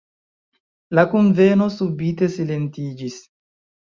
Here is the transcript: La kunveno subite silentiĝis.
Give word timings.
La 0.99 1.03
kunveno 1.11 1.67
subite 1.75 2.31
silentiĝis. 2.37 3.19